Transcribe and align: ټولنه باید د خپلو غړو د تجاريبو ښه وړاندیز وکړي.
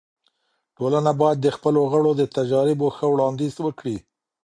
ټولنه 0.77 1.11
باید 1.21 1.37
د 1.41 1.47
خپلو 1.55 1.81
غړو 1.91 2.11
د 2.17 2.23
تجاريبو 2.37 2.87
ښه 2.95 3.05
وړاندیز 3.13 3.55
وکړي. 3.65 3.97